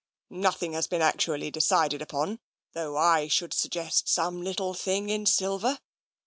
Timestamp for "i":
2.97-3.27